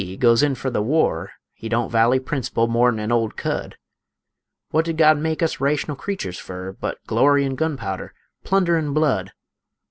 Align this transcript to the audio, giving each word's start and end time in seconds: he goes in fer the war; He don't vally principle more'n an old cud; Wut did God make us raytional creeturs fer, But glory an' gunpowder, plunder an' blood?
he 0.03 0.17
goes 0.17 0.41
in 0.41 0.55
fer 0.55 0.71
the 0.71 0.81
war; 0.81 1.31
He 1.53 1.69
don't 1.69 1.91
vally 1.91 2.19
principle 2.19 2.65
more'n 2.65 2.97
an 2.97 3.11
old 3.11 3.37
cud; 3.37 3.77
Wut 4.71 4.85
did 4.85 4.97
God 4.97 5.19
make 5.19 5.43
us 5.43 5.57
raytional 5.57 5.95
creeturs 5.95 6.39
fer, 6.39 6.71
But 6.71 6.97
glory 7.05 7.45
an' 7.45 7.53
gunpowder, 7.53 8.11
plunder 8.43 8.77
an' 8.79 8.93
blood? 8.93 9.31